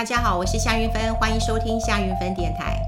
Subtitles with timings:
[0.00, 2.80] 大家好，我是夏云芬，欢迎收听夏云芬电台。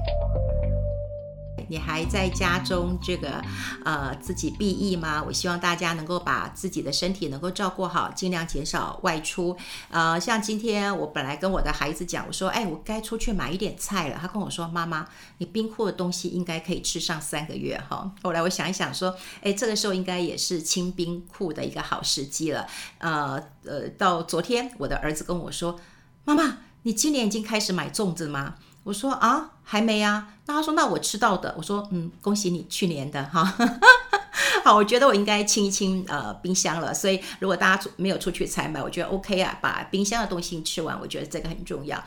[1.69, 3.39] 你还在家中这个
[3.85, 5.23] 呃自己避疫吗？
[5.23, 9.55] 我希望大家能够把自己的身体能够照顾好，尽量减少外出。
[9.91, 14.17] 呃，像今天我本来跟我的孩子讲，我说，哎，我该出去买一点菜了。
[14.19, 18.11] 他跟我说，妈妈，你冰库的东西应该可以吃上三个月哈。
[18.23, 22.65] 后来我想一想说，哎，这个时候应该也是清冰库的一个好时机了。
[22.97, 25.79] 呃呃，到昨天我的儿子跟我说，
[26.25, 28.55] 妈妈，你今年已经开始买粽子吗？
[28.83, 30.27] 我说啊，还没啊。
[30.45, 31.53] 那他说，那我吃到的。
[31.57, 33.43] 我说，嗯，恭喜你去年的哈。
[34.63, 36.93] 好，我觉得我应该清一清呃冰箱了。
[36.93, 42.01] 所以如果大家没有出去采买，我觉得 OK 啊，把冰箱的东西吃完，我觉得这个很重要。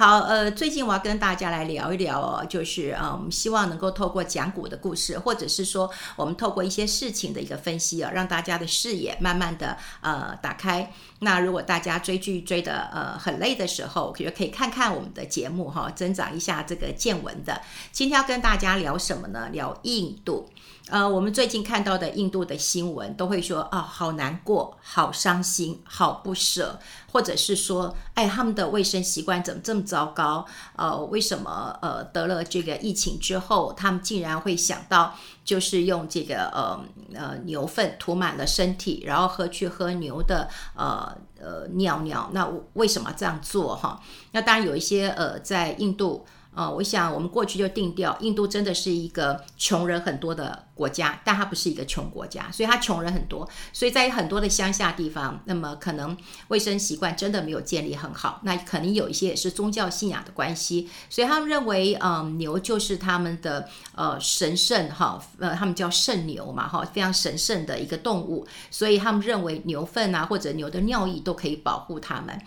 [0.00, 10.90] 好，呃，最近我要跟大家来聊一聊哦，就是呃，我们希望能够透过讲古的故事，或者是说我们透过一些事情的一个分析啊，让大家的视野慢慢的呃打开。
[11.18, 17.60] 那如果大家追剧追得呃很累的时候，我觉得可以看看我们的节目哈，增长一下这个见闻的。
[17.92, 19.50] 今天要跟大家聊什么呢？
[19.52, 20.48] 聊印度。
[20.90, 26.80] 呃，我们最近看到的印度的新闻都会说啊，好难过，好伤心，好不舍，
[27.12, 30.44] 或者是说，哎，他们的卫生习惯怎么这么糟糕？
[30.74, 36.80] 呃，为什么呃得了这个疫情之后，他们竟然会想到就是用这个呃
[37.14, 42.28] 呃牛粪涂满了身体，然后喝去喝牛的呃呃尿尿？
[42.32, 44.00] 那为什么这样做哈？
[44.32, 46.26] 那当然有一些呃在印度。
[46.52, 56.16] 呃，我想我们过去就定调，印度真的是一个穷人很多的国家，但它不是一个穷国家，所以它穷人很多，所以在很多的乡下地方，那么可能
[56.48, 72.40] 卫生习惯真的没有建立很好，那可能有一些也是宗教信仰的关系，所以他们认为，嗯、牛就是他们的呃神圣哈，呃，他们叫圣牛嘛哈，非常神圣的一个动物，所以他们认为牛粪啊或者牛的尿液都可以保护他们。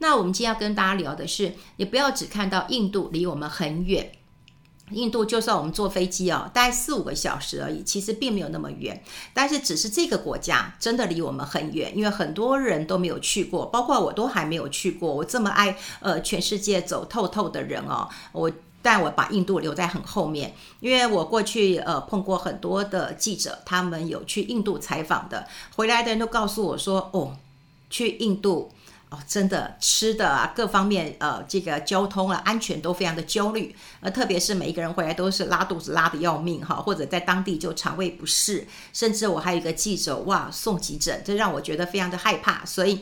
[0.00, 4.12] 那我们今天要跟大家聊的是，你不要只看到印度离我们很远，
[4.90, 9.02] 印度就算我们坐飞机哦，大概四五个小时而已，其实并没有那么远。
[9.34, 15.12] 但是只是这个国家真的离我们很远，因为很多人都没有去过，包括我都还没有去过。
[15.12, 18.50] 我这么爱呃全世界走透透的人哦，我
[18.80, 25.46] 但我把印度留在很后面，因为我过去呃碰过很多的记者，他们有去印度采访的，
[25.76, 27.36] 回来的人都告诉我说，哦，
[27.90, 28.70] 去印度。
[29.10, 43.00] 哦，真的吃的啊，各方面呃，这个交通啊，安全都非常的焦虑，呃，特别是每一个人回来都是拉肚子拉得要命哈，或者在当地就肠胃不适，甚至我还有一个记者哇送急诊，这让我觉得非常的害怕，所以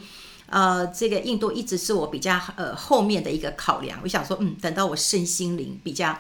[0.49, 6.17] 呃，这个印度一直是我比较呃后面的一个考量，我想说嗯，等到我身心灵比较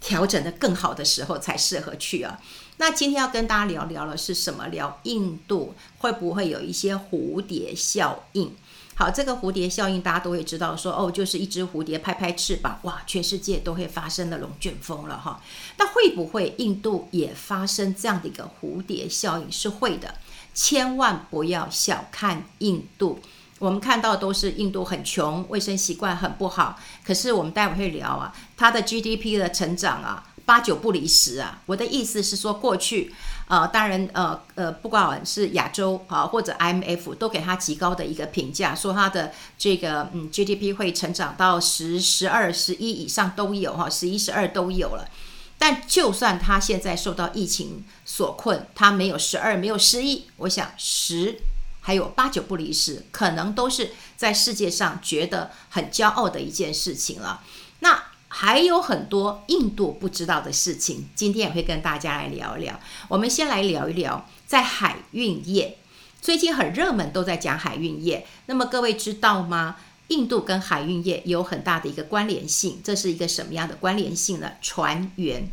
[0.00, 2.40] 调整得更好的时候才适合去啊。
[2.78, 4.66] 那今天要跟大家聊聊的是什么？
[4.66, 8.52] 聊印度会不会有一些蝴蝶效应？
[8.94, 15.40] 好，这个蝴蝶效应大家都会知道说，哦，就是一只蝴蝶拍拍翅膀，哇，全世界都会发生了龙卷风了哈。
[15.78, 19.50] 那会不会印度也发生这样的一个蝴蝶效应？
[19.50, 20.14] 是会的，
[20.54, 23.18] 千万不要小看印度。
[23.58, 30.31] 我们看到都是印度很穷，卫生习惯很不好，可是我们待会会聊啊，它的 GDP 的成长啊。
[30.44, 31.60] 八九不离十啊！
[31.66, 33.14] 我的意思是说，过去，
[33.46, 45.08] 呃，当然，呃，呃，不管是亚洲啊，或者 IMF 都给他极高的一个评价，说他的这个嗯 GDP 会成长到十、十二、十一以上都有哈，十一、十二都有了。
[45.58, 51.38] 但就算他现在受到疫情所困，他没有十二，没有十一，我想十
[51.80, 57.42] 还有八九不离十，可能都是在世界上觉得很骄傲的一件事情了。
[57.80, 58.02] 那。
[58.34, 62.80] 还有很多印度不知道的事情，今天也会跟大家来聊一聊。
[63.08, 65.76] 我们先来聊一聊，在海运业，
[66.22, 68.26] 最近很热门，都在讲海运业。
[68.46, 69.76] 那么各位知道吗？
[70.08, 74.52] 印度跟海运业有很大的一个关联性，这是一个什么样的关联性呢？
[74.62, 75.50] 船员。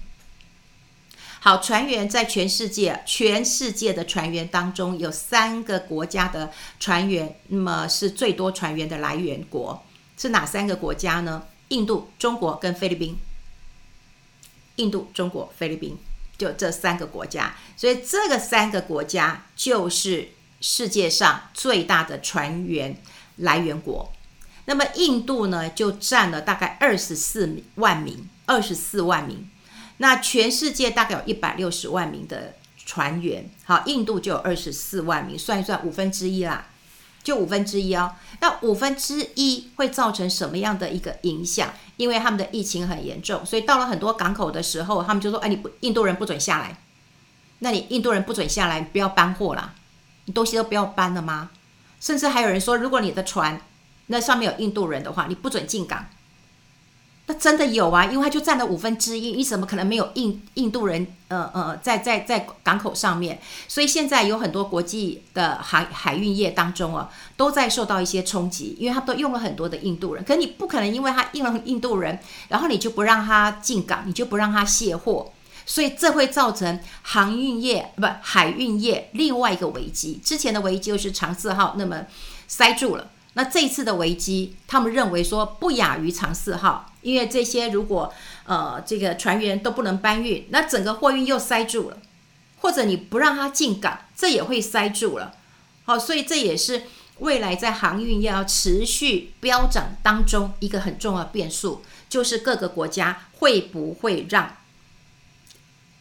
[1.41, 9.83] 好，船员在全世界，全世界的船员当中，有三个国家的船员，那么是最多船员的来源国，
[10.17, 11.43] 是哪三个国家呢？
[11.69, 13.17] 印度、中国跟菲律宾，
[14.75, 15.97] 印度、中国、菲律宾，
[16.37, 20.29] 就这三个国家，所以这个三个国家就是
[20.61, 23.01] 世界上最大的船员
[23.37, 24.11] 来源国。
[24.65, 29.49] 那么印度呢，就占了大概二十四万名，二十四万名。
[29.97, 32.55] 那全世界大概有一百六十万名的
[32.85, 36.67] 船员，好，印度就有二十四万名，算一算五分之一啦。
[37.23, 41.73] 就五分之一哦，那五分之一会造成什么样的一个影响？
[41.97, 46.77] 因为他们的疫情很严重，所以到了很多港口的时候，他们就说：“哎，你不，印度人不准下来。
[47.59, 49.73] 那你印度人不准下来，你不要搬货啦，
[50.25, 51.49] 你东西都不要搬了吗？
[51.99, 53.59] 甚至还有人说，如果你的船
[54.07, 56.05] 那上面有印度人的话，你不准进港，
[57.39, 61.07] 真的有啊，因为它就占了五分之一，你怎么可能没有印印度人？
[61.29, 67.07] 呃呃，在在在港口上面，所以现在有很多国际的海海运业当中啊，
[67.37, 70.23] 都在受到一些冲击，因为他们都用了很多的印度人。
[70.23, 75.31] 可你不可能因为他印了印度人，然后你就不让他进港，你就不让他卸货，
[75.67, 80.19] 所以这会造成航运业不海运业另外一个危机。
[80.23, 82.05] 之前的危机就是长字号那么
[82.47, 83.07] 塞住了。
[83.39, 88.13] 那这一次的危机，他们认为说不亚于长四号，因为这些如果
[88.43, 91.99] 呃这个船员都不能搬运，那整个货运又塞住了，
[92.57, 95.37] 或者你不让他进港，这也会塞住了。
[95.85, 96.83] 好，所以这也是
[97.19, 104.57] 未来在航运业要持续飙涨当中一个很重要的变数，就是各个国家会不会让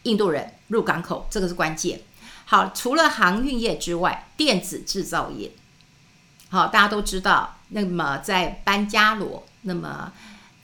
[0.03, 2.01] 印度人入港口，这个是关键。
[2.47, 5.53] 好，除了航运业之外，电子制造业。
[6.51, 10.13] 好，大家都知道，那么在班加罗，那么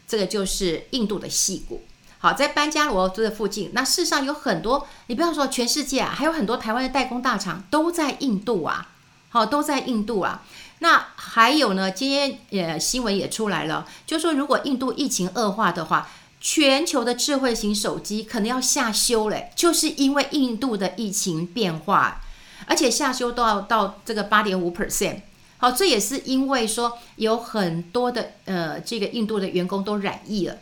[0.08, 1.82] 这个就是印度的矽谷。
[2.18, 8.88] 好，在班加罗这附近，那事实上有很多，你不要说全世界啊，还有很多台湾的代工大厂都在印度啊。
[9.28, 10.42] 好，都在印度啊。
[10.78, 16.08] 那还有呢，今天呃新闻也出来了，就说如果印度疫情恶化的话，
[16.40, 22.22] 全球的智慧型手机可能要下修嘞，就是因为印度的疫情变化，
[22.66, 25.20] 而且下修都要到这个八点五 percent。
[25.64, 30.58] 哦，这也是因为说有很多的呃，这个印度的员工都染疫了。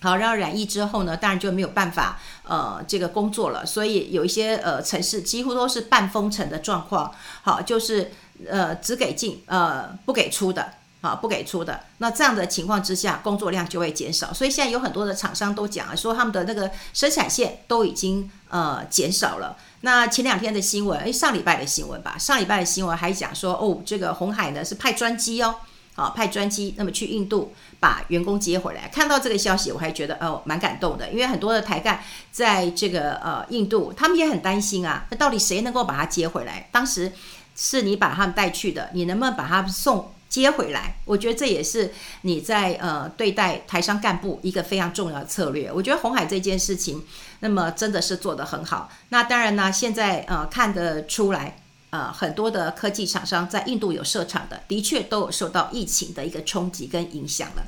[0.00, 3.64] 好，然后染疫之后呢，当然就没有办法呃，这个工作了。
[3.64, 7.14] 所以有一些呃城市几乎都是半封城的状况。
[7.42, 8.10] 好，就是
[8.48, 10.72] 呃只给进呃不给出的。
[11.00, 11.80] 啊，不给出的。
[11.98, 14.32] 那这样的情况之下，工作量就会减少。
[14.32, 19.56] 所以现在有很多的厂商都讲啊，说他们的那个生产线都已经呃减少了。
[19.82, 25.54] 那前两天的新闻，诶，上礼拜的新闻吧，上礼拜的新闻还讲说，哦，这个红海呢是派专机哦，
[25.94, 28.88] 好，派专机，那么去印度把员工接回来。
[28.88, 32.02] 看到这个消息，我还觉得哦，蛮感动的，因为很多的台干
[32.32, 36.68] 在这个呃印度，他们也很担心啊，那到底谁能够把他接回来？
[36.72, 37.12] 当时
[37.54, 40.12] 是你把他们带去的，你能不能把他们送？
[40.28, 41.92] 接回来，我觉得这也是
[42.22, 45.72] 你在呃对待台商干部一个非常重要的策略。
[45.72, 47.02] 我觉得红海这件事情，
[47.40, 48.90] 那么真的是做得很好。
[49.08, 57.62] 那当然呢，现在呃看得出来，呃很多的科技厂商在印度有设厂的，的确都有受到疫情的一个冲击跟影响了。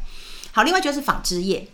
[0.53, 1.67] 好，另外就是纺织业，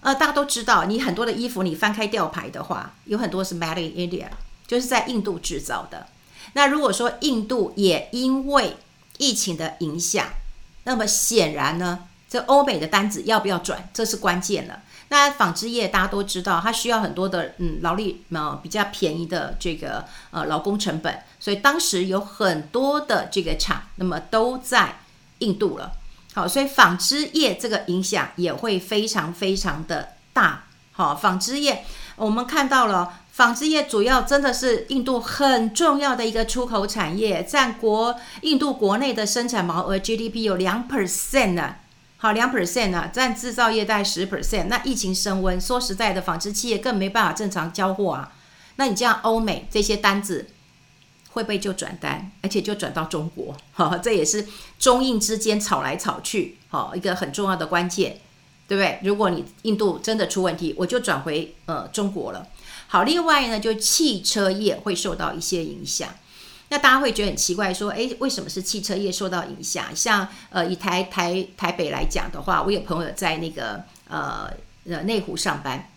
[0.00, 4.26] 呃大家都知道，你很多的衣服你翻开吊牌的话，有很多是 Made in India，
[4.66, 6.08] 就是在印度制造的。
[6.54, 8.76] 那如果说印度也因为
[9.18, 10.26] 疫情的影响，
[10.84, 14.80] 那么显然呢，这欧美的单子要不要转，这是关键了。
[15.10, 25.00] 那纺织业大家都知道，它需要很多的嗯劳力呃比较便宜的这个呃劳工成本，所以当时有很多的这个厂，那么都在
[25.38, 25.92] 印度了。
[26.34, 30.64] 好，所以纺织业这个影响也会非常非常的大。
[30.92, 31.84] 好，纺织业
[32.16, 33.20] 我们看到了。
[33.38, 41.76] 纺织业主要真的是印度很重要的一个出口产业，占国印度国内的生产毛额 GDP 有两 percent 呢，
[42.16, 44.64] 好两 percent 呢，占制造业大概十 percent。
[44.64, 48.32] 那疫情升温，说实在的，纺织企业更没办法正常交货啊。
[48.74, 50.48] 那你这样欧美这些单子
[51.30, 53.56] 会不会就转单，而且就转到中国？
[53.72, 54.44] 哈，这也是
[54.80, 58.18] 中印之间吵来吵去，好一个很重要的关键，
[58.66, 58.98] 对不对？
[59.04, 62.44] 如果你印度真的出问题，我就转回呃中国了。
[62.90, 66.08] 好，另外呢，就汽车业会受到一些影响。
[66.70, 69.94] 那大家会觉得很奇怪，说，诶，为什么是汽车业受到影响？
[69.94, 74.50] 像呃，以台台台北来讲的话，我有朋友在那个呃
[74.86, 75.90] 呃内湖上班，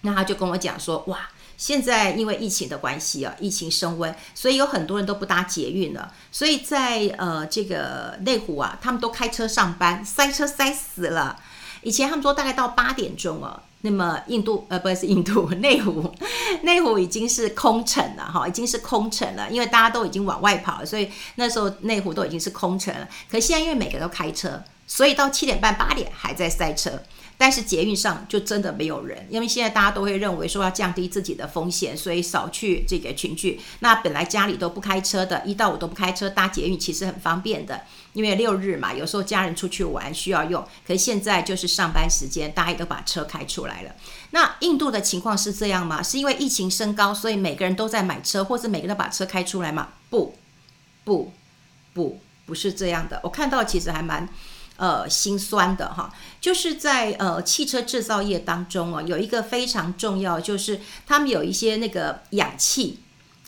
[0.00, 11.40] 那他就跟我讲说，哇，现在因为疫情的关系啊，疫情升温，所以有很多人都不搭捷运了，所以在呃这个内湖啊，他们都开车上班，塞车塞死了。
[11.84, 13.60] 以前他们说大概到八点钟哦。
[13.86, 16.10] 那么印度呃，不是印度，内湖，
[16.62, 23.06] 内湖已经是空城了哈，已经是空城了，因为大家都已经往外跑了，所以那时候内湖都已经是空城了。
[23.30, 26.92] 可现在因为每个都开车，所以到七点半八点还在塞车。
[27.36, 33.60] 但是捷运上就真的没有人，因为现在大家都会认为说要降低自己的风险，所以少去这个群聚。
[33.80, 40.62] 那本来家里都不开车的，一到五都不开车，搭捷运其实很方便的，因为六日嘛，有时候家人出去玩需要用。
[40.86, 43.92] 可是现在就是上班时间，大家也都把车开出来了。
[44.30, 46.02] 那印度的情况是这样吗？
[46.02, 49.88] 是因为疫情升高，所以每个人都在买车，或是每个人都把车开出来吗？
[50.08, 50.36] 不，
[51.04, 51.32] 不，
[51.92, 53.20] 不，不是这样的。
[53.24, 54.28] 我看到其实还蛮。
[54.76, 62.98] 呃，心酸的哈，就是在呃汽车制造业当中啊，有一个非常重要，就是他们有一些那个氧气，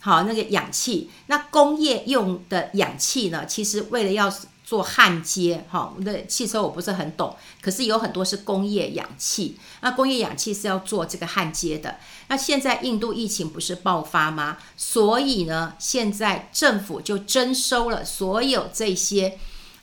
[0.01, 4.33] 好，那个氧气，那工业用的氧气呢，其实为了要
[4.65, 11.97] 做焊接，哈，那汽车我不是很懂，可是有很多是工业氧气，那工业氧气是要做这个焊接的。
[12.29, 14.59] 那现在印度疫情不是爆发吗？
[14.77, 19.37] 所以呢，现在政府就征收了所有这些。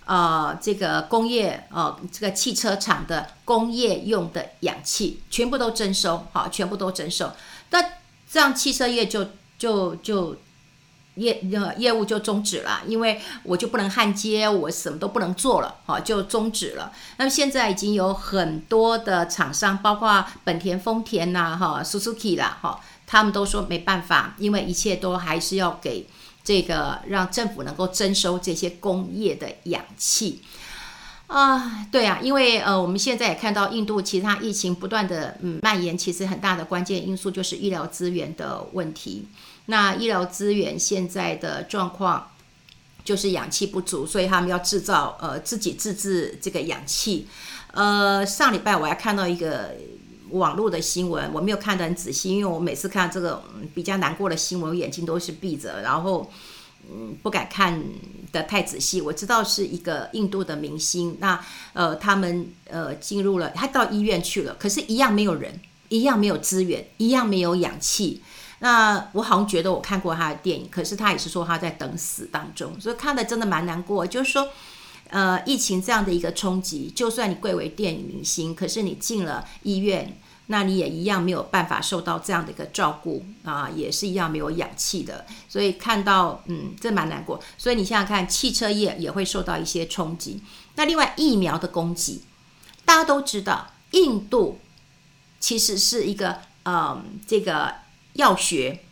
[0.05, 7.31] 呃，这个工业呃，这个汽车厂的工业用的氧气全部都征收，好，全部都征收。
[7.69, 7.81] 那
[8.29, 10.35] 这样汽车业就就就
[11.15, 16.91] 业呃业务就终止了，因为我就不能焊接，我什么都不能做了，好，就终止了。
[17.17, 26.07] 那么现在已经有很多的厂商，包括本田、丰田呐，哈，Suzuki 啦，哈，他们都说没办法，因为一切都还是要给。
[26.43, 30.41] 这个让政府能够征收这些工业的氧气
[31.27, 39.27] 啊，对啊，因为呃，我们现在也看到印度其他疫情不断的嗯蔓延，其实很大的关键因素就是医疗资源的问题。
[39.67, 42.31] 那医疗资源现在的状况
[43.05, 47.27] 就是氧气不足，所以他们要制造呃自己自制这个氧气。
[47.71, 49.75] 呃，上礼拜我还看到一个。
[50.33, 56.31] 网络的新闻我没有看得很仔细，因为我每次看这个比较难过的新闻，我眼睛都是闭着，然后
[56.91, 57.81] 嗯不敢看
[58.31, 58.99] 得太仔细。
[58.99, 61.39] 我知道是一个印度的明星，那
[61.73, 65.59] 呃他们呃进入了，他到医院去了，可是，一样没有人，
[65.89, 68.21] 一样没有资源，一样没有氧气。
[68.59, 74.07] 那我好像觉得我看过他的电影，可是他也是说他在等死当中，所以看得真的蛮难过。
[74.07, 74.47] 就是说，
[75.09, 80.17] 呃，疫情这样的一个冲击，就算你贵为电影明星，可是你进了医院。
[80.47, 87.41] 那你也一样没有办法受到这样的一个照顾啊，也是一样没有氧气的，所以看到嗯，这蛮难过。
[87.57, 90.41] 所以你想想看，汽车业也会受到一些冲击。
[90.75, 92.21] 那另外疫苗的供给，
[92.83, 94.59] 大家都知道，印度
[95.39, 97.75] 其实是一个嗯，这个
[98.13, 98.83] 药学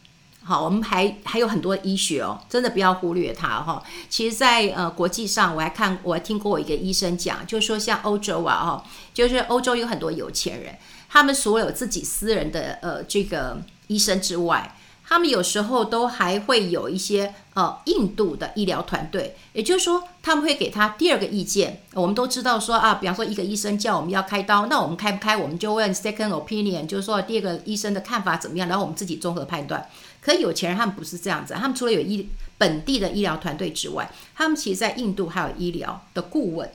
[0.44, 3.82] 好，我们还还有很多医学哦，真的不要忽略它哈。
[4.10, 8.84] 其实，在呃国际上，我还看我还听过我一个医生讲，就是说像欧洲啊哈，
[9.14, 10.76] 就是欧洲有很多有钱人。
[11.08, 21.84] 他们所有自己私人的呃这个医生之外，他们有时候都还会有一些呃印度的医疗团队，也就是说他们会给他第二个意见。
[21.94, 25.38] 我们都知道说啊，比方说一个医生叫我们要开刀，那我们开不开？
[25.38, 29.86] 我们就问 second opinion，就是说第二个医生的看法怎么样，然后我们自己综合判断。
[30.22, 36.70] 可有钱人他们不是这样子，他们除了有医本地的医疗团队之外，他们其实在印度还有医疗的顾问。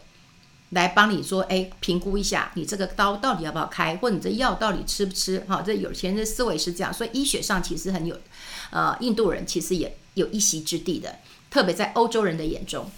[0.70, 5.38] 来帮你说，哎，评估一下你这个刀到底要不要开，或者你这药到底吃不吃？
[5.46, 8.18] 哈，这有钱人的思维是这样，所以医学上其实很有，
[8.70, 12.90] 呃，印度人其实也有一席之地的，特别在欧洲人的眼中。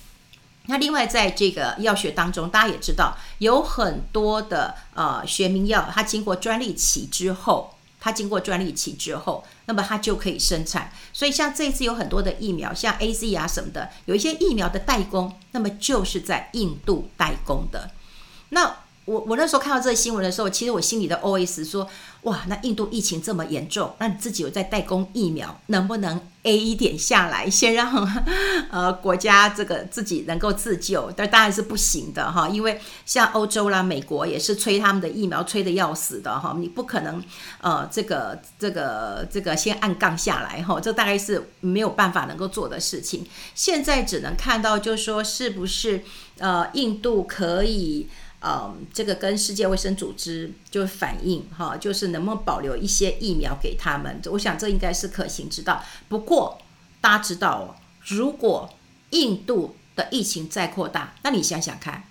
[0.65, 7.75] 那另外在这个药学当中，大家也知道有很多的呃学名药，它经过专利期之后。
[8.01, 10.93] 它经过专利期之后，那么它就可以生产。
[11.13, 17.91] 所以像这次有很多的疫苗，像 AZ 啊什么的，有一些疫苗的代工，那么就是在印度代工的。
[18.51, 18.77] 那
[19.09, 21.89] 我我那时候看到这个新闻的时候，其实我心里的 OS 说：
[22.23, 28.07] 哇，那印度疫情这么严重，那你自己有在代工疫苗，能不能 A 一点下来，先让
[28.71, 31.11] 呃国家这个自己能够自救？
[31.17, 37.25] 但当然是不行的哈，因为像欧洲啦、美国也是催他们的疫苗催得要死的哈，你不可能
[37.63, 43.27] 呃这个这个这个先按杠下来哈，这大概是没有办法能够做的事情。
[43.55, 46.05] 现在只能看到就是说，是不是
[46.37, 48.07] 呃印度可以。
[48.41, 54.21] 呃，这个跟世界卫生组织就反映哈，就是能不能保留一些疫苗给他们？
[54.27, 55.83] 我想这应该是可行之道。
[56.09, 56.61] 不过
[57.01, 57.75] 大家知道哦，
[58.07, 58.73] 如果
[59.11, 62.05] 印度的疫情再扩大，那你想想看，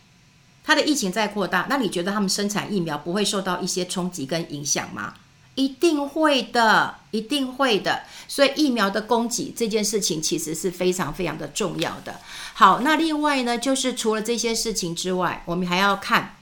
[0.63, 5.13] 它的疫情再扩大，那你觉得他们生产疫苗不会受到一些冲击跟影响吗？
[5.57, 8.03] 一定会的，一定会的。
[8.29, 12.21] 所以疫苗的供给这件事情其实是非常非常的重要的。
[12.53, 16.35] 好，那另外呢，就是除了这些事情之外，我们还要看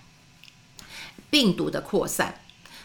[1.29, 2.41] 病毒的扩散。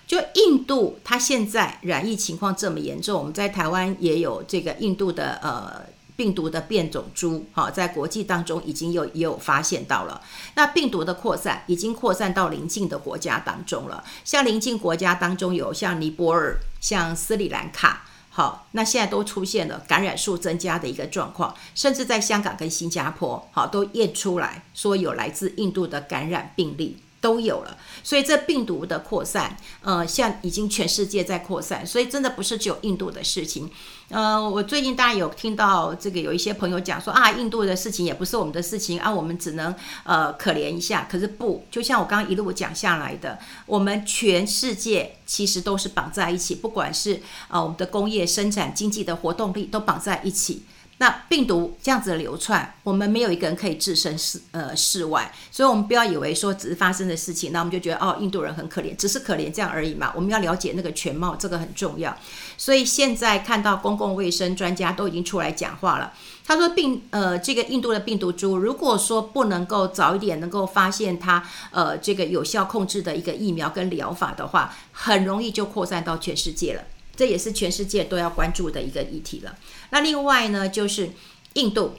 [0.06, 5.99] 就印度，它现在染疫情况这么严重，我们在台湾也有这个印度的呃。
[6.20, 10.20] 病毒的变种株，好，在国际当中已经有也有发现到了。
[10.54, 14.04] 那病毒的扩散已经扩散到邻近的国家当中了。
[14.22, 26.98] 像邻近国家当中有像尼泊尔、像斯里兰卡，好，那现在都出现了感染数增加的一个状况，甚至在香港跟新加坡，好，都验出来说有来自印度的感染病例。
[27.20, 33.70] 都有了，所以这病毒的扩散，呃，像已经全世界在扩散，所以真的不是只有印度的事情。
[34.08, 39.74] 呃，我最近大家有听到这个有一些朋友讲说啊，印度的事情也不是我们的事情啊，我们只能
[40.04, 41.06] 呃可怜一下。
[41.10, 50.62] 可是不，就像我刚刚一路讲下来的，我们全世界其实都是绑在一起，不管是呃我们的工业生产、经济的活动力都绑在一起。
[51.00, 60.12] 那病毒这样子的流窜，我们没有一个人可以置身事呃事外，所以我们不要以为说只是发生的事情，那我们就觉得哦，印度人很可怜，只是可怜这样而已嘛。
[60.14, 62.14] 我们要了解那个全貌，这个很重要。
[62.58, 66.12] 所以现在看到公共卫生专家都已经出来讲话了，
[66.44, 76.82] 他说病呃这个印度的病毒株，如果说不能够早一点能够发现它呃这个有效控制的一个疫苗跟疗法的话，很容易就扩散到全世界了。
[77.20, 79.54] 这也是全世界都要关注的一个议题了。
[79.90, 81.10] 那另外呢，就是
[81.52, 81.92] 印度，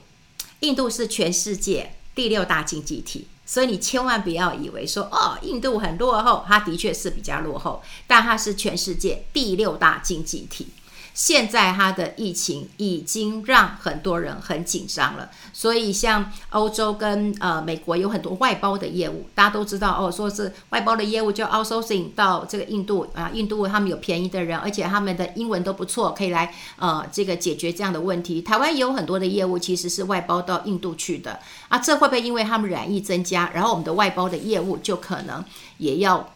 [0.58, 10.66] 印度是全世界第六大经济体，所以你千万不要以为说哦，印度很落后，它的确是比较落后，但它是全世界第六大经济体。
[11.14, 28.40] 现在它的疫情已经让很多人很紧张了，所以像欧洲跟呃美国有很多外包的业务，大家都知道哦，说是外包的业务就 outsourcing 到这个印度啊，印度他们有便宜的人，而且他们的英文都不错，可以来呃这个解决这样的问题。
[28.40, 31.38] 台湾也有很多的业务其实是外包到印度去的
[31.68, 35.44] 啊，这会不会因为他们染疫增加，然后我们的外包的业务就可能
[35.78, 36.30] 也要？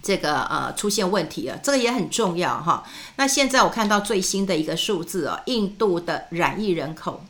[0.00, 2.84] 这个呃出现问题了，这个也很重要哈。
[3.16, 7.24] 那现在我看到最新的一个数字哦，印度的染疫人口，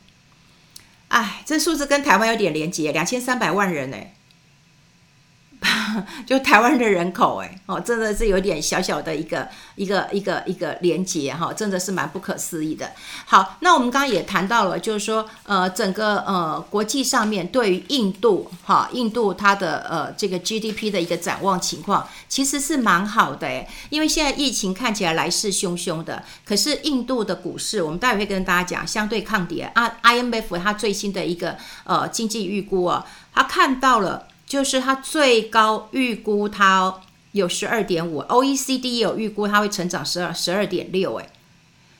[1.07, 3.97] 哎，这数字跟台湾有点连结，两千三百万人呢。
[6.25, 12.91] 就台湾的人口，哎，哦，真的是有点小小的一个一个一个一个连接哈，真的是蛮不可思议的。
[13.25, 34.27] 好，那我们刚刚也谈到了，就是说，呃，整个呃国际上面对于印度哈，印度它的呃这个 GDP 的一个展望情况，其实是蛮好的哎，因为现在疫情看起来来势汹汹的，可是印度的股市，我们待会会跟大家讲相对抗跌啊，IMF 它最新的一个呃经济预估啊，它看到了。
[34.53, 41.27] 就是它最高预估它有十二点五，OECD 有预估它会成长十二十二点六，哎，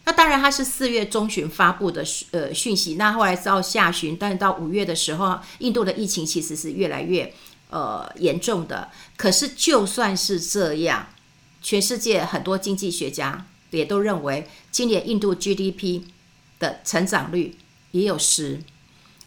[0.06, 7.34] 那当然它是四月中旬发布的呃讯息，那后来到下旬，但是到五月的时候，印度的疫情其实是越来越
[7.72, 8.88] 呃严重的。
[9.18, 11.08] 可是就算是这样，
[11.60, 16.04] 全世界很多经济学家也都认为，今年印度 GDP
[16.60, 17.56] 的成长率
[17.90, 18.62] 也有十，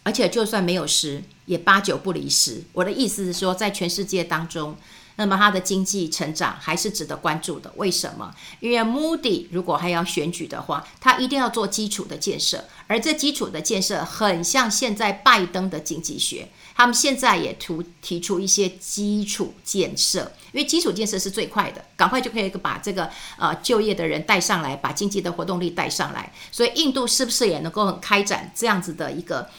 [0.03, 1.23] 而且就算没有十。
[1.47, 2.61] 也八九不离十。
[2.71, 4.77] 我的意思是说，在全世界当中，
[5.15, 7.71] 那么它的经济成长还是值得关注的。
[7.77, 8.31] 为什么？
[8.59, 26.31] 因为 Moody 如果还要选举的话，他一定要做基础的建设，而这基础的建设很像现在拜登的经济学，他们现在也提提出一些基础建设，因为基础建设是最快的，赶快就可以把这个呃就业的人带上来，把经济的活动力带上来。
[26.51, 29.49] 所以印度是不是也能够很开展这样子的一个？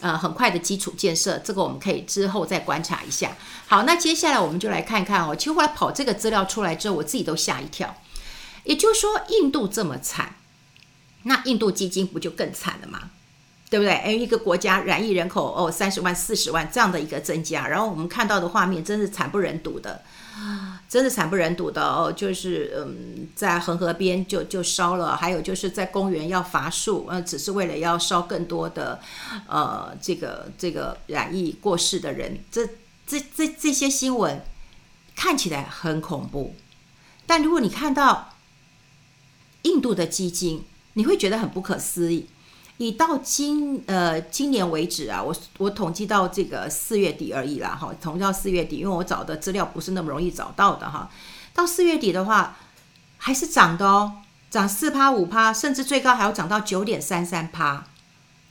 [0.00, 3.36] 呃，很快的基础建设，这个我们可以之后再观察一下。
[3.66, 5.34] 好，那接下来我们就来看看哦。
[5.34, 7.96] 其实后来跑这个资料出来之后，我自己都吓一跳。
[8.64, 10.36] 也就是说，印度这么惨，
[11.22, 13.10] 那印度基金不就更惨了吗？
[13.70, 13.94] 对不对？
[13.94, 20.02] 哎，一个国家染疫人口哦，三十万、四十万这样的一个增加，然后我们看到的画面真是惨不忍睹的
[20.34, 20.75] 啊。
[20.88, 29.00] 真的惨不忍睹的哦，就是嗯，在恒河边就就烧了，还有就是在公园要伐树，呃，只是为了要烧更多的，
[29.48, 32.66] 呃，这个这个染疫过世的人，这
[33.06, 34.42] 这这这些新闻
[35.14, 36.54] 看起来很恐怖，
[37.26, 38.34] 但如果你看到
[39.62, 42.28] 印度的基金，你会觉得很不可思议。
[42.78, 51.10] 你到今呃今年为止啊，我我统计到这个四月底而已啦，哈，统计到四月底，因为我找的资料不是那么容易找到的哈。
[51.54, 52.56] 到四月底的话，
[53.16, 54.12] 还是涨的哦，
[54.50, 57.86] 涨四趴五趴，甚至最高还要涨到九点三三趴，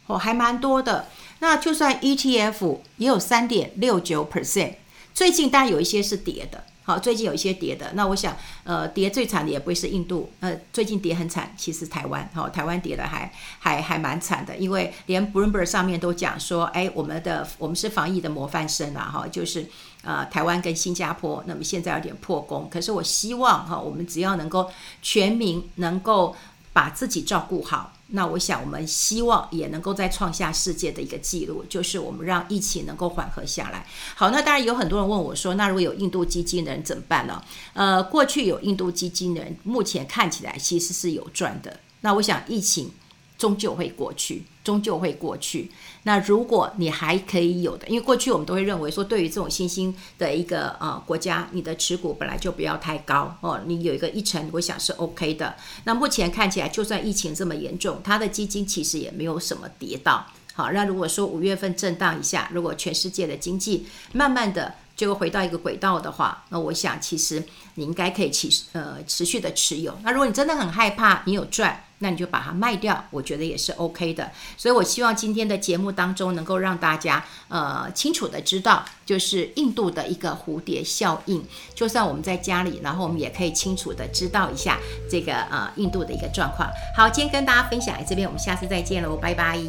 [0.07, 1.07] 哦，还蛮多的。
[1.39, 4.75] 那就算 ETF 也有三点六九 percent，
[5.13, 6.63] 最近当然有一些是跌的。
[6.85, 19.67] 好，最近有一些跌的，那我想，呃，跌最惨的也不会是印度，呃，最近跌很惨，其实台湾，好、哦，台湾跌的还还还蛮惨的，因为连 Bloomberg 上面都讲说，哎，我们的我们是防疫的模范生啦，哈，就是
[20.03, 24.69] 呃，台湾跟新加坡，那么现在有点破功，可是我希望哈，我们只要能够
[25.01, 26.35] 全民能够
[26.71, 27.93] 把自己照顾好。
[28.07, 33.85] 那我想，我们希望也能够再创下世界的一个记录，就是我们让疫情能够缓和下来。
[34.15, 37.43] 好，那当然有很多人问我说，那如果有印度基金的人怎么办呢？
[37.73, 41.79] 呃，过去有印度基金的人，目前看起来其实是有赚的。
[42.01, 42.91] 那我想，疫情
[43.37, 45.71] 终究会过去，终究会过去。
[46.07, 55.55] 那如果你还可以有的，因为过去我们都会认为说，对于这种新兴的一个呃国家，你的持股本来就不要太高哦，你有一个一成，我想是 OK 的。
[55.83, 60.27] 那目前看起来，就算疫情这么严重，它的基金其实也没有什么跌到。
[60.53, 67.43] 好，那如果说五月份震荡一下，如果全世界的经济慢慢的就回到一个轨道的话，那我想其实
[67.75, 69.97] 你应该可以持呃持续的持有。
[70.03, 74.31] 那如果你真的很害怕，你有赚，那你就把它卖掉，我觉得也是 OK 的。
[74.55, 81.43] 所以我希望今天的节目当中能够让大家呃清楚的知道，就是印度的一个蝴蝶效应。
[81.73, 84.79] 就算我们在家里，然后我们也可以清楚的知道一下
[85.11, 86.69] 这个呃印度的一个状况。
[86.95, 89.59] 好，今天跟大家分享在这边，我们下次再见喽，拜拜。